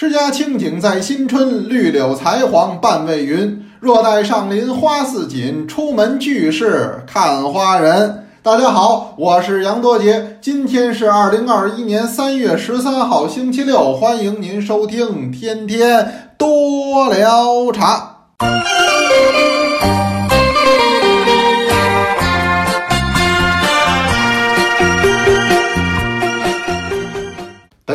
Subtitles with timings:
[0.00, 3.64] 诗家清景在新春，绿柳才黄半未匀。
[3.80, 8.28] 若待上林花似锦，出门俱是看花人。
[8.40, 18.18] 大家好，我是杨多杰，今天是二零二一年三月十三号，星期六，欢迎您收听天天多聊茶。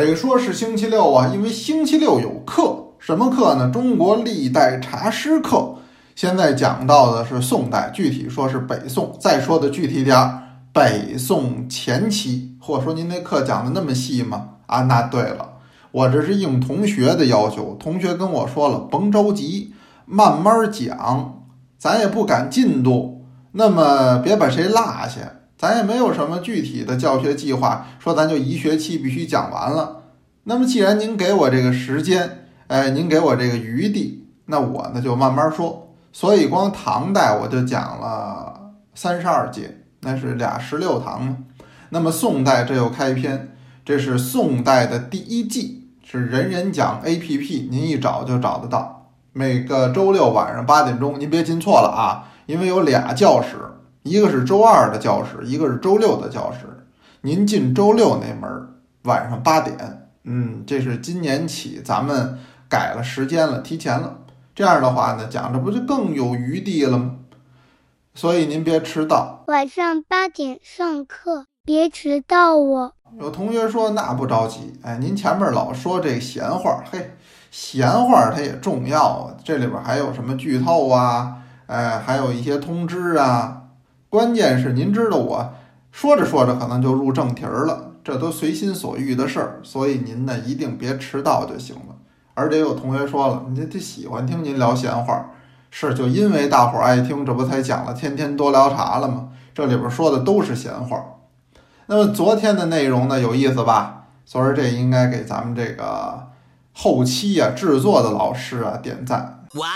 [0.04, 3.70] 得说是星期六啊，因为星期六有课，什么课呢？
[3.70, 5.76] 中国历代茶诗课。
[6.14, 9.16] 现在讲到的是宋代，具体说是北宋。
[9.20, 12.56] 再说的具体点儿，北宋前期。
[12.60, 14.50] 或者说您那课讲的那么细吗？
[14.66, 15.54] 啊，那对了，
[15.90, 17.76] 我这是应同学的要求。
[17.78, 19.74] 同学跟我说了，甭着急，
[20.06, 21.42] 慢慢讲，
[21.76, 25.32] 咱也不赶进度，那么别把谁落下。
[25.56, 30.02] 咱也没有什么具体的教学计划，说咱就一学期必须讲完了。
[30.44, 35.94] 那么既然您给我这个时间，哎，您给我这个余地，那我呢就慢慢说。
[36.12, 41.36] 所以光唐代我就讲了三十二节，那是俩十六堂嘛。
[41.90, 49.12] 那么宋代这又开篇，这是宋代的第一季，是人人讲 A P P，您一找就找得到。
[49.32, 53.56] 每个周六晚上八点钟，您别进错了啊，因为有俩教室，
[54.04, 56.58] 一个是周二的教室，一个是周六的教室。
[57.22, 58.68] 您进周六那门，
[59.04, 62.38] 晚上八点，嗯，这是今年起咱们
[62.68, 64.18] 改了时间了，提前了。
[64.54, 67.16] 这样的话呢，讲着不就更有余地了吗？
[68.14, 69.42] 所以您别迟到。
[69.46, 72.92] 晚上八点上课，别迟到哦。
[73.18, 77.16] 有同学说那不着急，哎，您前面老说这闲话，嘿，
[77.50, 79.34] 闲话它也重要啊。
[79.42, 81.38] 这里边还有什么剧透啊？
[81.68, 83.62] 哎，还有一些通知啊。
[84.14, 85.54] 关键是您知道，我
[85.90, 91.96] 说着说着可能就入正题儿了，这都随心所欲的事儿，所以您呢一定别迟到就行了。
[92.34, 95.32] 而且有同学说了，你这这喜欢听您聊闲话，
[95.68, 99.30] 是就因为大伙儿爱听，这不才讲了天天多聊茶了吗？
[99.52, 101.04] 这里边说的都是闲话。
[101.86, 104.04] 那么昨天的内容呢，有意思吧？
[104.24, 106.28] 所以这应该给咱们这个
[106.72, 109.40] 后期啊制作的老师啊点赞。
[109.54, 109.66] 哇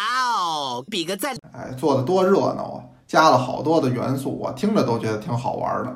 [0.41, 1.35] 哦，比个赞！
[1.53, 2.79] 哎，做的多热闹啊，
[3.09, 5.93] 加了好多的元素，我听着都觉得挺好玩的。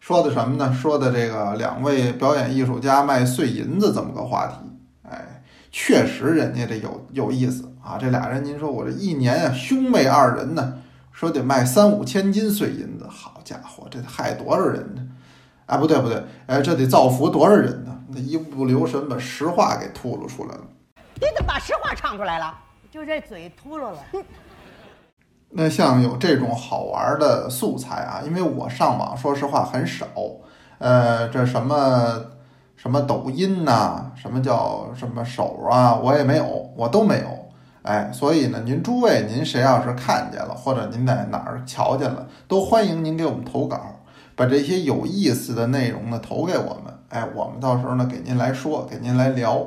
[0.00, 0.72] 说的什么呢？
[0.74, 4.54] 说的这个两位表演艺术家卖碎银子这么个话题。
[5.08, 7.98] 哎确实，人家这有有意思啊！
[8.00, 10.78] 这俩人，您说我这一年啊，兄妹二人呢，
[11.12, 15.06] 说得卖三五千斤碎银子，好家伙，这得害多少人呢？
[15.66, 18.00] 哎，不对不对，哎，这得造福多少人呢？
[18.08, 20.62] 那一不留神把实话给吐露出来了。
[21.14, 22.52] 你怎么把实话唱出来了？
[22.90, 23.98] 就这嘴秃噜了。
[25.50, 30.06] 那像有这种好玩的素材啊，因为我上网说实话很少，
[30.78, 32.22] 呃，这什么。
[32.78, 37.26] 什么抖音呐，什么叫什么手啊，我也没有，我都没有。
[37.82, 43.80] 哎，所以呢，您诸位，您谁要是看见了，或者您在哪儿瞧见了，都欢迎您给我们投稿，
[44.36, 46.94] 把这些有意思的内容呢投给我们。
[47.08, 49.66] 哎，我们到时候呢给您来说，给您来聊。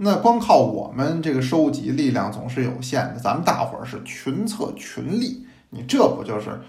[0.00, 6.60] 那光靠我们这个收集力量总是有限的，咱们大伙儿是群策群力，你这不就是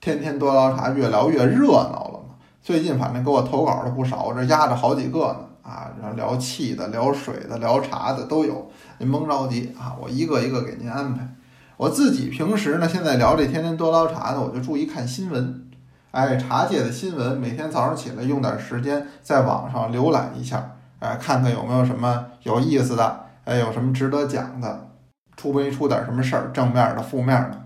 [0.00, 2.36] 天天多聊茶，越聊越热闹了吗？
[2.62, 11.28] 最近反正给我投稿的不少，我这压着好几个呢啊，然后聊气的、聊水的、聊茶的都有，您甭着急啊，我一个一个给您安排。
[11.76, 15.68] 我自己平时呢，现在聊这天天多聊茶呢，我就注意看新闻，
[16.12, 24.88] 哎，茶界的新闻，每天早上起来用点时间在网上浏览一下，哎，看看有没有什么有意思的，哎，有什么值得讲的，
[25.36, 27.62] 出没出点什么事儿，正面的、负面的。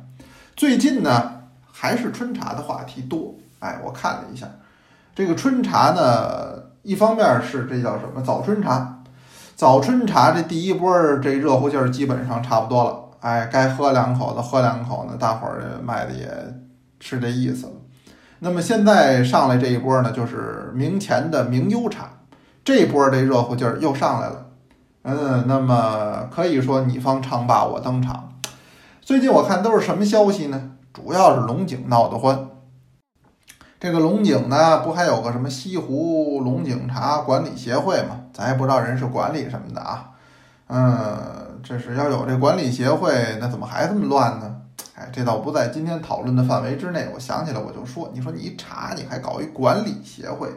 [0.56, 4.46] 最近呢，还是春茶的话题多，哎，我看了一下。
[5.14, 9.02] 这个春茶呢，一方面是这叫什么早春茶，
[9.54, 16.28] 早春茶这第一波这热乎劲儿基本上差不多了，哎，该喝两口的喝两口呢，大伙儿卖的也
[17.00, 17.72] 是这意思了。
[18.40, 22.10] 那么现在上来这一波呢，就是明前的明优茶，
[22.64, 24.46] 这波这热乎劲儿又上来了，
[25.04, 28.32] 嗯，那么可以说你方唱罢我登场。
[29.02, 30.70] 最近我看都是什么消息呢？
[30.94, 32.48] 主要是龙井闹得欢。
[33.78, 38.22] 这个龙井呢，不还有个什么西湖龙井茶管理协会吗？
[38.32, 40.12] 咱也不知道人是管理什么的啊。
[40.68, 44.56] 嗯，这是要有这管理协会，那怎么还这么乱呢？
[44.94, 47.10] 哎，这倒不在今天讨论的范围之内。
[47.12, 50.48] 我想起来我就说，你说你一茶你还搞一管理协会，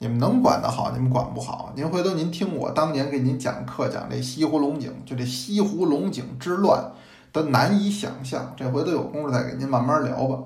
[0.00, 0.92] 你们能管得好？
[0.92, 1.72] 你们管不好？
[1.74, 6.92] 您回头您听我当年给您讲课讲这西湖龙井，就这西湖龙井之乱
[7.32, 8.54] 的难以想象。
[8.56, 10.38] 这回头有功夫再给您慢慢聊吧。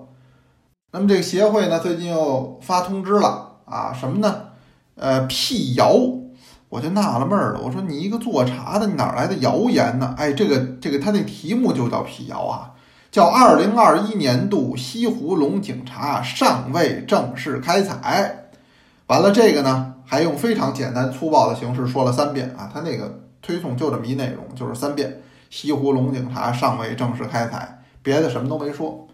[0.93, 4.34] 那么这个协会呢，最近又发通知了啊，什么呢？
[4.94, 5.94] 呃，辟谣，
[6.70, 10.14] 我就纳了闷儿了，我说你一个做茶的，你哪来的谣言呢？
[10.16, 12.72] 哎，这个这个，他那题目就叫辟谣啊，
[13.10, 18.41] 叫二零二一年度西湖龙井茶尚未正式开采。
[19.12, 25.20] 完了，这个呢还用非常简单粗暴的形式说了三遍啊，他那个推送就这么一内容，就是三遍：
[25.50, 29.06] 西湖龙井茶尚未正式开采，别的什么都没说。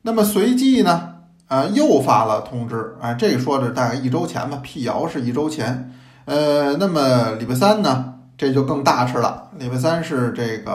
[0.00, 1.16] 那么随即呢，
[1.48, 5.92] 啊，又发了通知，啊，这说着大概一周前吧，辟谣是一周前。
[6.24, 9.50] 呃，那么礼拜三呢，这就更大事了。
[9.58, 10.72] 礼拜三是这个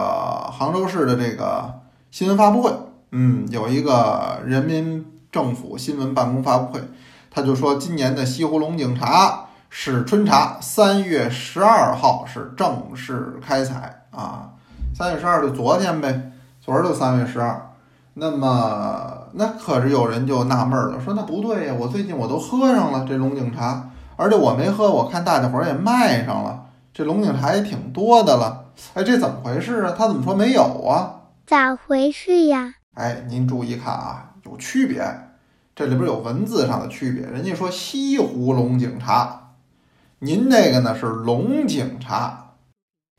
[0.52, 1.80] 杭州市的这个
[2.12, 2.70] 新闻发布会，
[3.10, 6.80] 嗯，有一个人民政府新闻办公发布会，
[7.36, 14.52] 他就说今年的西湖龙井茶是春茶，三月十二号是正式开采啊。
[14.94, 17.74] 三月十二就昨天呗，昨儿就三月十二。
[18.14, 23.90] 那么那可是有人就纳闷了，说那不对呀，我最近我都喝上了这龙井茶。
[24.16, 28.64] 而且我没喝，我看大家伙儿也卖上了，这龙井茶也挺多的了。
[28.94, 29.94] 哎，这怎么回事啊？
[29.94, 31.20] 他怎么说没有啊？
[31.46, 32.76] 咋回事呀？
[32.94, 35.02] 哎，您注意看啊，有区别，
[35.76, 37.26] 这里边有文字上的区别。
[37.26, 39.52] 人家说西湖龙井茶，
[40.20, 42.54] 您那个呢是龙井茶，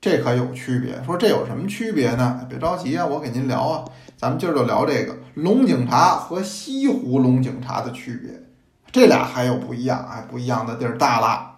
[0.01, 1.03] 这可有区别。
[1.05, 2.47] 说这有什么区别呢？
[2.49, 3.85] 别着急啊，我给您聊啊。
[4.17, 8.41] 咱们今儿就聊这个龙井茶和西湖龙井茶的区别。
[8.91, 11.57] 这俩还有不一样，哎，不一样的地儿大了。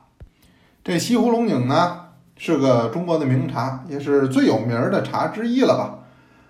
[0.83, 5.99] 这西湖龙井呢，是个中国的名茶，也是最有名的茶之一了吧？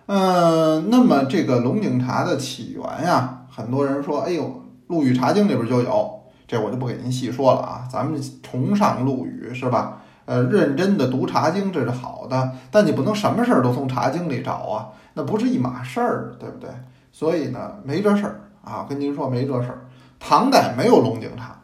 [0.08, 4.44] 嗯，那么这个龙井茶的起源呀，很多人说，哎呦，
[4.88, 7.86] 《陆羽茶经》里边就有，这我就不给您细说了啊。
[7.92, 10.02] 咱们崇尚陆羽是吧？
[10.24, 16.70] 呃，认真的读《茶经》这是好的，但你不能什么事儿都从《茶经》里找啊，那不是一码事儿，对不对？
[17.12, 19.88] 所以呢，没这事儿啊，跟您说没这事儿。
[20.20, 21.60] 唐代没有龙井茶，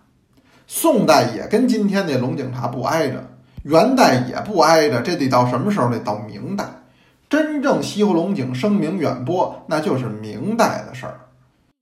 [0.68, 3.24] 宋代也跟今天那龙井茶不挨着，
[3.63, 5.89] 元代也不挨着，这得到什么时候？
[5.89, 6.65] 得到明代，
[7.30, 11.21] 真正西湖龙井声名远播，那就是明代的事儿。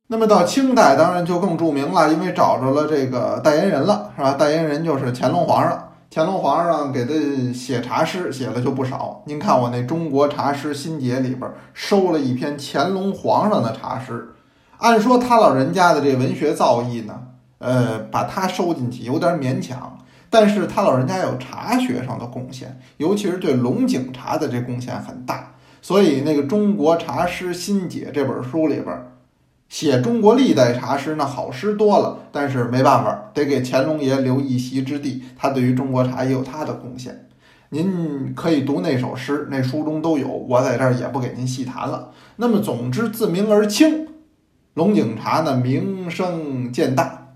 [0.08, 4.34] 那么到清代，当然就更著名了，因为找着了这个代言人了，是吧？
[4.34, 7.14] 代言人就是乾隆皇上，乾隆皇上给他
[7.54, 9.24] 写茶诗，写了就不少。
[9.26, 14.34] 您看我那《中国茶诗新解》里边收了一篇乾隆皇上的茶诗。
[14.78, 17.22] 按说他老人家的这文学造诣呢，
[17.60, 19.98] 呃，把他收进去有点勉强。
[20.30, 25.54] 但是他老人家有茶学上的贡献，尤其是对龙井茶的这贡献很大。
[25.82, 28.96] 所以那个《中国茶诗新解》这本书里边，
[29.74, 32.20] 写中国历代茶诗那好诗多了。
[32.32, 35.24] 但是没办法，得给乾隆爷留一席之地。
[35.36, 37.28] 他对于中国茶也有他的贡献。
[37.70, 42.12] 您可以读那首诗，那书中都有，我在这儿也不给您细谈了。
[42.36, 44.08] 那么总之，自明而清。
[44.76, 47.36] 龙井茶呢名声渐大，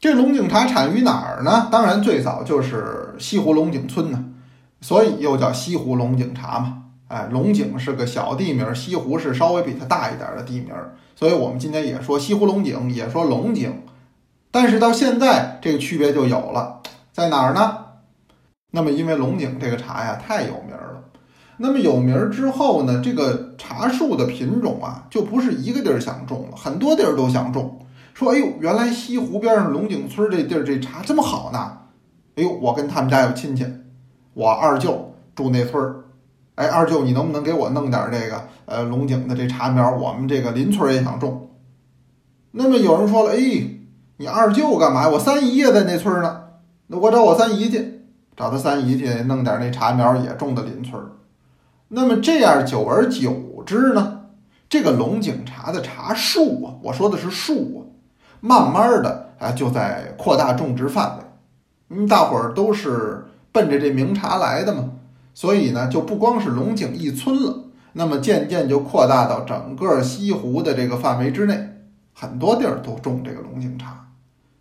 [0.00, 1.68] 这龙井茶产于哪儿呢？
[1.70, 4.24] 当然最早就是西湖龙井村呢，
[4.80, 6.78] 所以又叫西湖龙井茶嘛。
[7.06, 10.72] 哎，龙井是个小地名，西湖是稍微比它大一点的地名，
[11.14, 13.82] 所以我们今天也说西湖龙井，也说龙井。
[14.50, 16.80] 但是到现在这个区别就有了，
[17.12, 17.78] 在哪儿呢？
[18.70, 21.04] 那么因为龙井这个茶呀太有名了。
[21.58, 27.86] 那么有名之后呢，这个茶树的品种啊，就不是一个地儿想种了，很多地儿都想种。
[28.14, 31.78] 说，哎呦，原来西湖边上龙井村这地儿这茶这么好呢。
[32.36, 33.64] 哎呦，我跟他们家有亲戚，
[34.34, 36.01] 我二舅住那村儿。
[36.62, 39.90] 哎，二舅，你能不能给我弄点这个呃龙井的这茶苗？
[39.96, 41.50] 我们这个邻村也想种。
[42.52, 43.38] 那么有人说了，哎，
[44.18, 45.08] 你二舅干嘛？
[45.08, 46.44] 我三姨也在那村呢。
[46.86, 48.02] 那我找我三姨去，
[48.36, 51.02] 找他三姨去弄点那茶苗，也种的邻村。
[51.88, 54.20] 那么这样久而久之呢，
[54.68, 57.80] 这个龙井茶的茶树啊，我说的是树啊，
[58.40, 61.24] 慢慢的啊就在扩大种植范围。
[61.88, 64.90] 嗯，大伙儿都是奔着这名茶来的嘛，
[65.34, 71.68] 所以呢，就不光是龙井一村了，那么渐渐就扩大到整个西湖的这个范围之内，
[72.12, 74.08] 很多地儿都种这个龙井茶，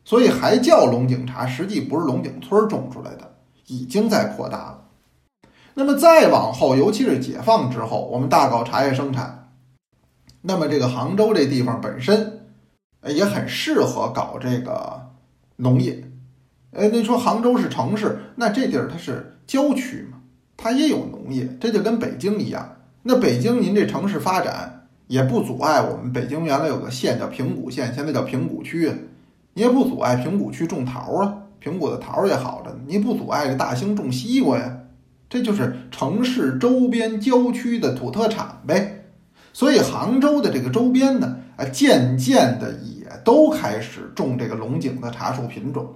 [0.06, 3.36] 所以还叫龙井茶，实际不是龙井村种出来的，
[3.68, 4.78] 已经在扩大了。
[5.74, 9.54] 那么再往后，尤其是解放之后，我们大搞茶叶生产。
[10.42, 12.48] 那么这个杭州这地方本身，
[13.06, 15.10] 也很适合搞这个
[15.58, 16.04] 农业。
[16.72, 20.18] 呃，你说杭州是城市，那这地儿它是郊区嘛，
[20.62, 22.78] 它也有农业，这就跟北京一样。
[23.02, 28.92] 那北京您这城市发展也不阻碍我们北京原来有个县叫平谷县，现在叫平谷区，
[29.56, 34.78] 你也不阻碍平谷区种桃啊，平谷的桃也好着呢，你不阻碍这大兴种西瓜呀。
[35.28, 39.06] 这就是城市周边郊区的土特产呗，
[39.54, 45.92] 所以杭州的这个周边呢，啊，渐渐的也都开始种这个龙井的茶树品种。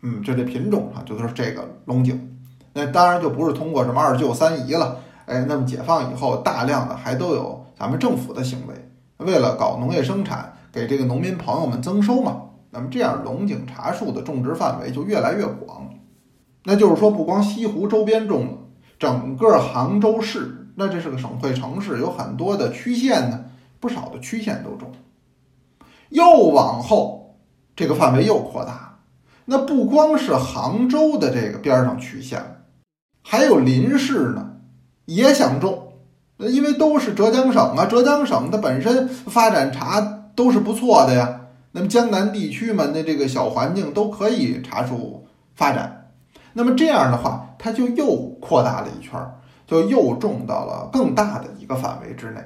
[0.00, 2.31] 嗯，就这品种上就是这个龙井。
[2.72, 8.74] 那当然就不是通过什么二舅三姨了，哎，那么解放以后，大量的还都有咱们政府的行为，
[9.18, 12.42] 为了搞农业生产，给这个农民朋友们增收嘛。
[12.70, 15.90] 那么这样龙井茶树的种植范围就越来越广。
[16.64, 18.52] 那就是说，不光西湖周边种了，
[18.98, 23.44] 整个杭州市，那这是个省会城市，有很多的区县呢，
[23.80, 24.90] 不少的区县都种。
[26.08, 27.36] 又往后，
[27.74, 29.00] 这个范围又扩大，
[29.44, 32.56] 那不光是杭州的这个边上区县了，
[33.22, 34.56] 还有邻市呢，
[35.06, 35.92] 也想种，
[36.38, 40.00] 因为都是浙江省啊，浙江省它本身发展茶
[40.34, 41.40] 都是不错的呀。
[41.72, 46.10] 那么江南地区嘛，那这个小环境都可以茶树发展。
[46.52, 49.18] 那么这样的话，它就又扩大了一圈，
[49.66, 52.40] 就又种到了更大的一个范围之内。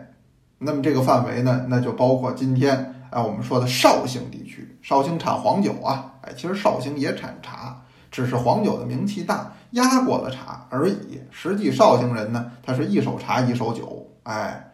[0.58, 7.82] 那么这个范围呢，那就包括今天哎我们说的绍兴地区，绍兴产黄酒啊，哎其实绍兴也产茶，
[8.16, 11.20] 只是黄酒的名气大，压过了茶而已。
[11.30, 14.72] 实际绍兴人呢，他是一手茶一手酒，哎，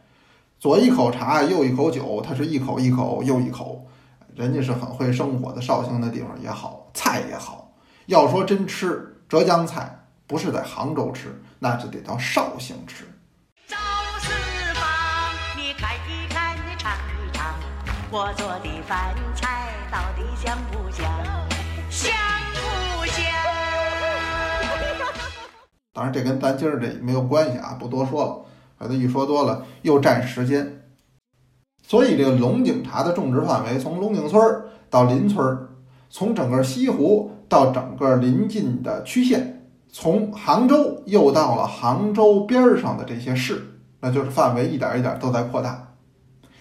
[0.61, 3.85] 左一口茶右一口酒，他是一口一口又一口。
[4.37, 7.73] 人家是很会生活的，绍兴那地方也好，菜也好。
[8.07, 13.05] 要说真吃浙江菜，不是在杭州吃，那就得到绍兴吃。
[13.67, 13.77] 赵
[14.21, 14.29] 四
[14.73, 14.85] 方，
[15.57, 17.57] 你看一看，你尝一尝，
[18.09, 20.72] 我做的饭菜到底香不
[25.93, 28.39] 当然，这跟咱今儿这没有关系啊，不多说了。
[28.79, 30.83] 反正一说多了又占时间。
[31.87, 34.41] 所以，这个龙井茶的种植范围从龙井村
[34.89, 35.69] 到邻村，
[36.09, 43.63] 从整个西湖到整个临近的区县，从杭州又到了杭州边上的这些市，
[44.01, 45.95] 那就是范围一点一点都在扩大。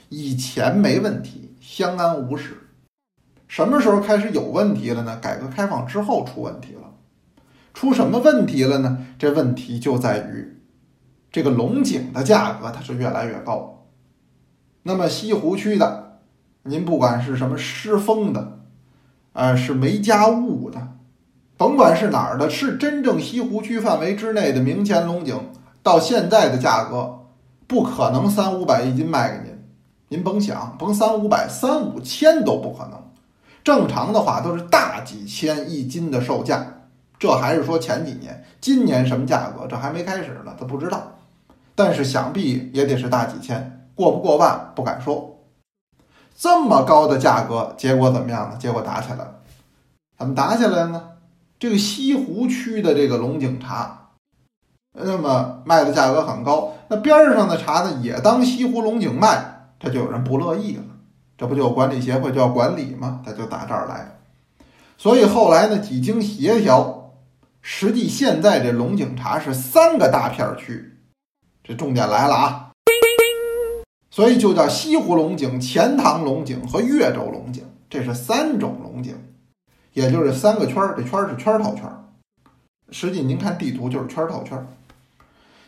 [0.09, 2.57] 以前没问题，相安无事。
[3.47, 5.17] 什么时候开始有问题了呢？
[5.21, 6.90] 改革开放之后出问题了。
[7.81, 9.00] 出什么问题了呢？
[9.17, 10.55] 这问题就在于，
[11.31, 13.88] 这个龙井的价格它是越来越高。
[14.83, 16.19] 那么西湖区的，
[16.61, 18.59] 您不管是什么失风的，
[19.33, 20.89] 呃，是没加雾的，
[21.57, 25.50] 甭管是哪儿的，是真正西湖区范围之内的明前龙井，
[25.81, 27.21] 到现在的价格，
[27.65, 29.57] 不可能三五百一斤卖给您，
[30.09, 33.01] 您甭想，甭三五百，三五千都不可能。
[33.63, 36.80] 正常的话都是大几千一斤的售价，
[37.21, 41.03] 这还是说前几年，今年什么价格，这还没开始呢，他不知道，
[41.75, 43.87] 但是想必也得是大几千。
[43.93, 45.37] 过不过万不敢说，
[46.35, 48.57] 这么高的价格，结果怎么样呢？
[48.59, 49.35] 结果打起来了。
[50.17, 51.09] 怎么打起来了呢？
[51.59, 54.09] 这个西湖区的这个龙井茶，
[54.93, 60.83] 那么卖的价格很高，那边上的茶呢也当西湖龙井卖，这就有人不乐意了。
[61.37, 63.21] 这不就管理协会就要管理吗？
[63.23, 64.17] 他就打这儿来。
[64.97, 67.00] 所以后来呢，几经协调，
[67.62, 70.98] 实际现在这龙井茶是三个大片区。
[71.63, 72.72] 这重点来了啊！
[74.10, 79.15] 所以就叫西湖龙井、钱塘龙井和越州龙井，这是三种龙井，
[79.94, 80.96] 也就是三个圈儿。
[80.98, 82.03] 这圈儿是圈套圈儿，
[82.89, 84.68] 实际您看地图就是圈套圈儿。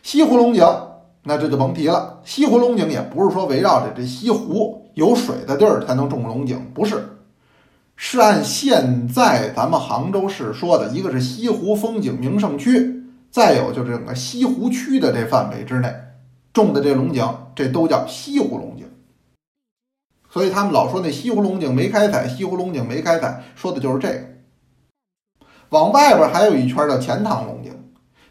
[0.02, 0.66] 西湖龙井，
[1.22, 2.20] 那这就甭提了。
[2.24, 7.13] 西湖龙井也不是说围绕着这西湖有水的地儿才能种龙井，不是，
[7.96, 15.94] 是按现在咱们杭州市说的，一个是西湖风景名胜区，再有就是整个西湖区的这范围之内。
[16.52, 18.86] 种的这龙井，这都叫西湖龙井，
[20.30, 24.20] 所以他们老说那西湖龙井没开采，西湖龙井没开采，说的就是这个。
[25.70, 27.72] 往外边还有一圈叫钱塘龙井，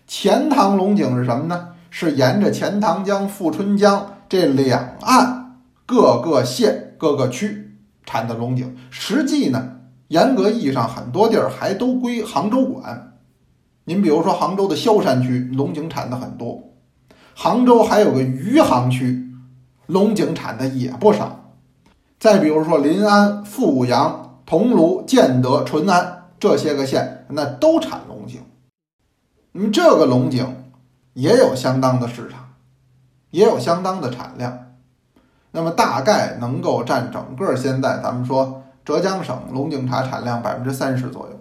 [0.08, 1.70] 钱塘龙井是什么呢？
[1.90, 7.63] 是沿着钱塘江、富春江这两岸各个县、各个区
[8.06, 8.76] 产的龙井。
[8.90, 13.18] 实际呢，严格意义上，很多地儿还都归杭州管。
[13.86, 16.74] 您比如说杭州的萧山区，龙井产的很多。
[17.36, 19.32] 杭州还有个余杭区，
[19.88, 21.56] 龙井产的也不少。
[22.20, 28.40] 再比如说临安、富阳、桐庐、建德、淳安这些个县，那都产龙井。
[29.52, 30.64] 那么这个龙井
[31.14, 32.54] 也有相当的市场，
[33.32, 34.73] 也有相当的产量。
[35.56, 41.40] 那么大概能够占整个现在咱们说浙江省龙井茶产量百分之三十左右。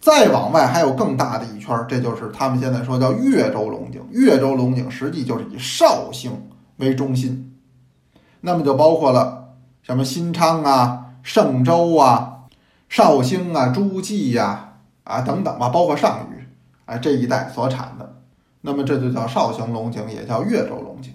[0.00, 4.00] 再往外还有更大的一圈儿，这就是他们现在说叫岳州龙井。
[4.12, 7.58] 岳州龙井实际就是以绍兴为中心，
[8.40, 12.44] 那么就包括了什么新昌啊、嵊州啊、
[12.88, 14.74] 绍兴啊、诸暨呀
[15.04, 16.46] 啊等等吧，包括上虞
[16.86, 18.14] 啊这一带所产的。
[18.62, 21.12] 那么这就叫绍兴龙井，也叫岳州龙井。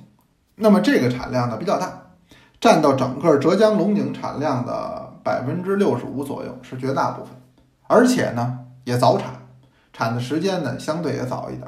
[0.55, 2.01] 那么这个产量呢比较大，
[2.61, 7.33] 占到整个浙江龙井产量的百分之六十五左右，是绝大部分。
[7.87, 9.31] 而且呢也早产，
[9.91, 11.67] 产的时间呢相对也早一点。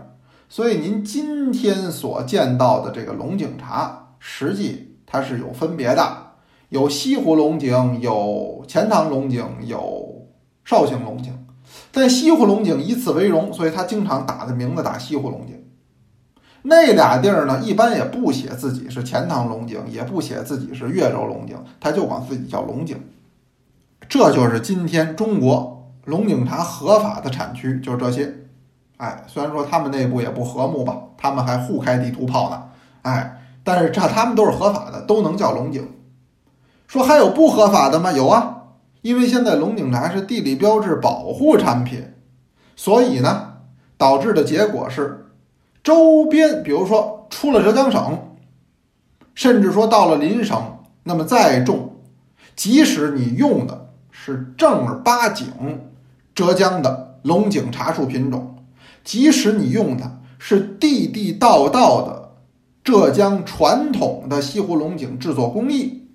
[0.49, 6.17] 所以您今天所见到的这个龙井茶，实际它是有分别的，
[6.69, 10.27] 有西湖龙井，有钱塘龙井，有
[10.63, 11.45] 绍兴龙井。
[11.91, 15.66] 但西湖龙井以此为荣，所以他经常打的名字打西湖龙井。
[16.69, 23.01] 那俩地儿呢，一般也不写自己是钱塘龙井，也不写自己是越州龙井，他就管自己叫龙井。
[24.09, 28.33] 这就是今天中国龙井茶合法的产区，就是这些。
[28.97, 32.63] 哎，虽然说他们内部也不和睦吧，他们还互开地图炮呢。
[33.03, 35.87] 哎，但是这他们都是合法的，都能叫龙井。
[36.87, 38.11] 说还有不合法的吗？
[38.11, 38.55] 有啊。
[39.03, 42.13] 因为现在龙井茶是地理标志保护产品，
[42.75, 43.53] 所以呢，
[43.97, 45.26] 导致的结果是，
[45.87, 48.35] 周边比如说出了浙江省，
[49.33, 51.95] 甚至说到了邻省，那么再种，
[52.57, 55.47] 即使你用的是正儿八经
[56.35, 58.65] 浙江的龙井茶树品种，
[59.05, 62.33] 即使你用的是地地道道的
[62.83, 66.09] 浙江传统的西湖龙井制作工艺，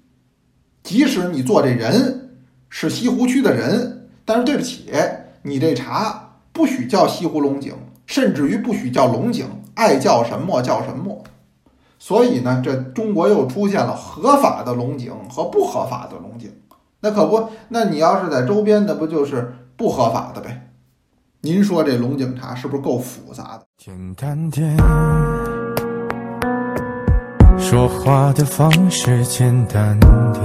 [0.83, 2.19] 即使你做这人。
[2.69, 4.91] 是西湖区的人，但是对不起，
[5.41, 7.75] 你这茶不许叫西湖龙井，
[8.05, 11.23] 甚至于不许叫龙井，爱叫什么叫什么。
[11.99, 16.53] 所以呢，这中国又出现了合法的龙井和不合法的龙井。
[17.01, 20.69] 那可不，那你要是在周边的，不就是不合法的呗？
[21.41, 23.63] 您说这龙井茶是不是够复杂的？
[23.77, 24.77] 简单点，
[27.59, 30.45] 说话的方式简单点。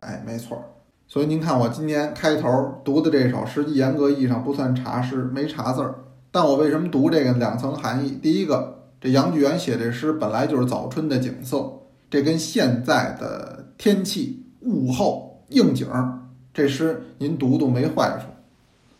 [0.00, 0.62] 哎，没错
[1.06, 2.48] 所以您看，我今天开头
[2.84, 5.94] 读的这首，实际严格意义上不算茶诗，没茶字儿。
[6.30, 7.32] 但我为什么读这个？
[7.32, 8.18] 两层含义。
[8.22, 11.70] 第一个，这杨巨源写这诗本来就是早春的景色，
[12.08, 16.18] 这跟现在的天气、物候、应景儿，
[16.54, 18.26] 这诗您读读没坏处。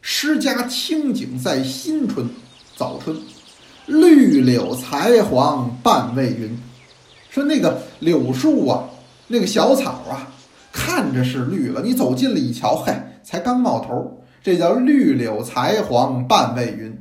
[0.01, 2.29] 诗家清景在新春，
[2.77, 3.17] 早春，
[3.87, 6.59] 绿柳才黄半未匀。
[7.29, 8.89] 说那个柳树啊，
[9.29, 10.27] 那个小草啊。
[10.73, 16.97] 看着是绿了，你走近了一瞧，嘿，才刚冒头，这叫绿柳才黄半未匀。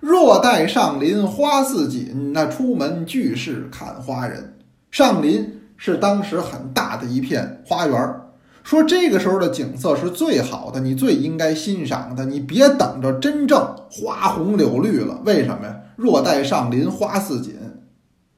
[0.00, 4.54] 若待上林花似锦，那出门俱是看花人。
[4.90, 8.14] 上林是当时很大的一片花园，
[8.62, 15.20] 说这个时候的景色是最好的，你最应该欣赏的，你别等着真正花红柳绿了。
[15.24, 15.76] 为什么呀？
[15.96, 17.54] 若待上林花似锦。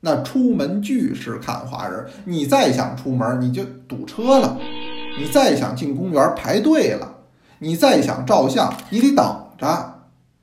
[0.02, 4.58] 那出门俱是看花人，你再想出门你就堵车了，
[5.18, 7.16] 你再想进公园排队了，
[7.58, 9.26] 你再想照相你得等
[9.58, 9.99] 着，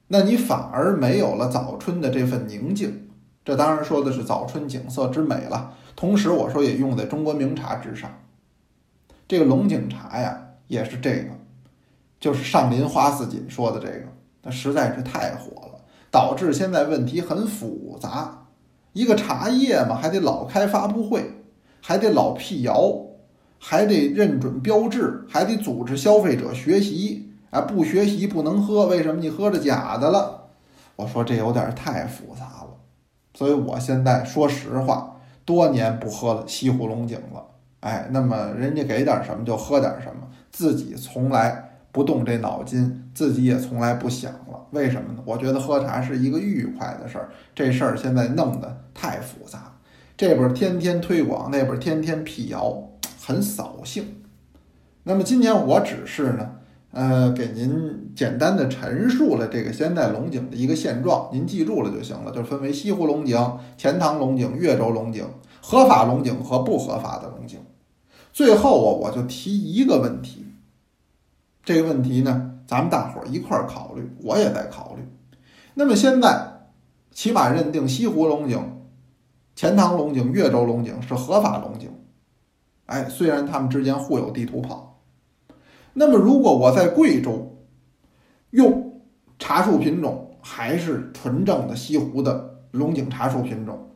[0.07, 3.09] 那你反而没有了早春的这份宁静。
[3.43, 8.11] 这当然说的是早春景色之美了，同时我说也用在中国名茶之上。
[9.27, 11.29] 这个龙井茶呀，也是这个，
[12.19, 14.05] 就是上林花似锦说的这个，
[14.43, 15.79] 那实在是太火了，
[16.11, 18.47] 导致现在问题很复杂。
[18.93, 21.43] 一个茶叶嘛，还得老开发布会，
[21.81, 22.97] 还得老辟谣，
[23.59, 27.26] 还得认准标志，还得组织消费者学习。
[27.49, 30.49] 啊，不学习不能喝，为什么你喝着假的了？
[30.95, 32.69] 我说这有点太复杂了。
[33.33, 37.45] 所以我现在说实话，多年不喝了西湖龙井了。
[37.81, 44.65] 哎，那么人家给点什么就喝点什么，自己从来不动这脑筋，自己也从来不想了。
[44.71, 45.19] 为什么呢？
[45.23, 49.77] 我觉得喝茶是一个愉快的事儿，这事儿现在弄得太复杂，
[50.17, 52.89] 这边天天推广，那边天天辟谣，
[53.23, 54.03] 很扫兴。
[55.03, 56.55] 那么今天我只是呢，
[56.91, 62.31] 呃，给您简单的陈述了这个现在龙井的一个现状，您记住了就行了。
[62.31, 63.37] 就分为西湖龙井、
[63.77, 65.25] 钱塘龙井、越州龙井、
[65.61, 67.59] 合法龙井和不合法的龙井。
[68.31, 70.45] 最后啊，我就提一个问题，
[71.63, 72.53] 这个问题呢。
[72.67, 75.01] 咱们大伙儿一块儿考虑，我也在考虑。
[75.73, 76.67] 那么现在，
[77.11, 78.59] 起码认定西湖龙井、
[79.55, 81.89] 钱塘龙井、越州龙井是合法龙井。
[82.87, 84.86] 哎，虽然他们之间互有地图炮。
[85.99, 87.57] 那么如果我在贵州
[88.51, 89.01] 用
[89.39, 93.89] 茶树品种还是纯正的西湖的龙井茶树品种，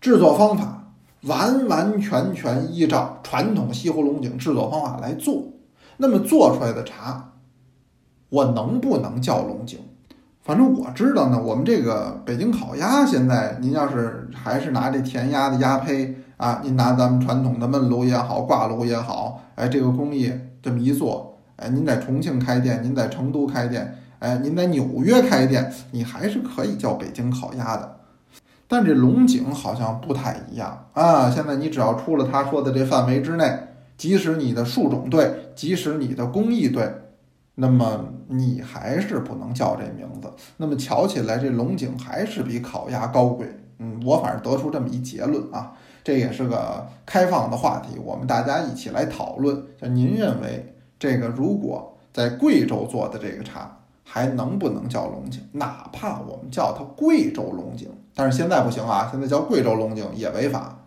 [0.00, 0.94] 制作方法
[1.24, 5.44] 完完全全依照传统西湖龙井制作方法来做，
[5.98, 7.34] 那么做出来的茶。
[8.30, 9.78] 我能不能叫龙井？
[10.40, 11.38] 反正我知道呢。
[11.42, 27.96] 我们这个北京烤鸭，现在您要是还是拿这填鸭的鸭胚啊，您拿咱们传统的焖炉也好，挂炉也好，哎，这个工艺这么一做，哎，您在重庆开店，您在成都开店，哎，您在纽约开店，你还是可以叫北京烤鸭的。
[28.68, 31.30] 但这龙井好像不太一样啊。
[31.30, 33.58] 现在你只要出了他说的这范围之内，
[33.96, 36.92] 即使你的树种对，即使你的工艺对。
[37.58, 40.30] 那么你还是不能叫这名字。
[40.58, 43.46] 那么瞧起来这龙井还是比烤鸭高贵。
[43.78, 45.72] 嗯，我反正得出这么一结论啊，
[46.06, 49.60] 这也是个开放的话题，我们大家一起来讨论。
[49.76, 55.42] 就您认为这个如果在贵州做的这个茶还能不能叫龙井？
[55.50, 60.78] 哪怕我们叫它贵州龙井，但是现在不行啊，现在叫贵州龙井也违法。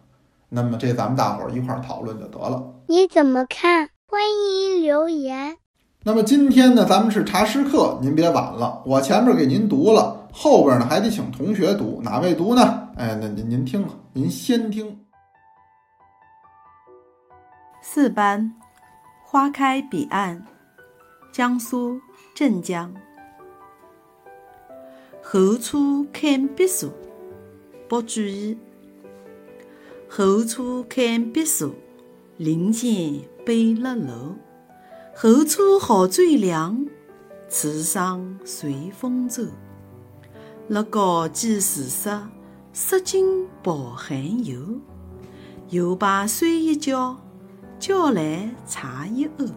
[0.47, 2.63] 那么这咱们大伙儿一块儿讨论就得了。
[2.88, 3.89] 你怎么看？
[4.08, 5.58] 欢迎留言。
[6.05, 12.88] 那么今天呢，咱们是茶诗课，您别晚了，我前面给您读了，后边呢还得请同学读，哪位读呢？
[12.95, 14.95] 哎，那您您听了，您先听。
[17.91, 18.54] 四班，
[19.23, 20.45] 花开彼岸，
[21.32, 21.99] 江苏
[22.36, 22.93] 镇江。
[25.23, 26.91] 何处看别墅，
[27.88, 28.60] 不注意。
[30.08, 31.73] 何处看别墅，
[32.38, 34.36] 林间北了楼。
[35.15, 36.86] 何处好最凉，
[37.49, 39.41] 池上随风走。
[40.67, 42.30] 乐高几时色，
[42.71, 44.80] 色尽饱含油。
[45.71, 47.17] 又把水一浇，
[47.79, 49.51] 浇来茶一瓯。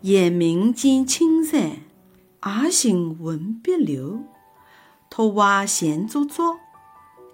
[0.00, 1.60] 阳明见青山，
[2.64, 4.20] 也行闻别柳。
[5.10, 6.58] 托瓦闲坐坐，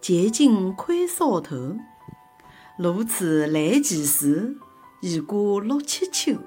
[0.01, 1.77] 借镜窥扫头。
[2.77, 4.57] 如此来几时？
[5.03, 6.39] 已过六七秋，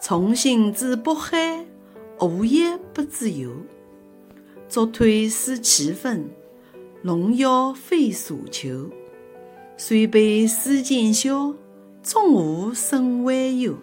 [0.00, 1.64] 重新至北海，
[2.18, 3.52] 无一不知有。
[4.68, 6.28] 昨退思其分，
[7.02, 8.90] 龙跃飞沙丘。
[9.76, 11.54] 虽被世间笑，
[12.02, 13.74] 终无生外忧。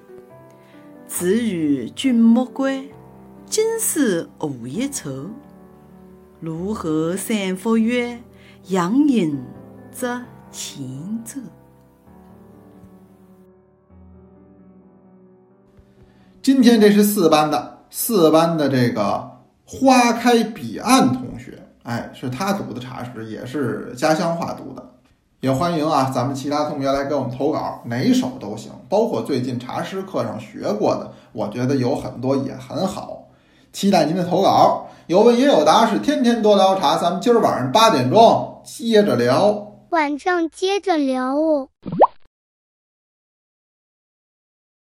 [1.08, 2.86] 自与君莫怪，
[3.46, 5.30] 今夕无一愁。
[6.40, 8.20] 如何三伏月，
[8.68, 9.44] 杨影
[9.92, 10.22] 则
[10.52, 11.42] 前舟。
[16.42, 24.96] 今天这是四班的，四班的这个花开彼岸同学，哎，是他读的茶诗，也是家乡话读的，
[25.42, 33.24] 也欢迎啊，咱们其他同学来给我们投稿，哪首都行，包括最近茶诗课上学过的，我觉得有很多也很好，
[33.72, 41.70] 期待您的投稿，有问也有答，是天天多聊茶，咱们今儿晚上八点钟接着聊，晚上接着聊哦。